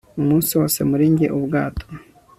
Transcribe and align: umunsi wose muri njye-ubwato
umunsi 0.19 0.51
wose 0.59 0.79
muri 0.89 1.03
njye-ubwato 1.13 1.85